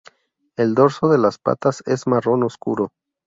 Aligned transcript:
El 0.57 0.73
dorso 0.73 1.09
de 1.09 1.19
las 1.19 1.37
patas 1.37 1.83
es 1.85 2.07
marrón 2.07 2.41
oscuro. 2.41 2.89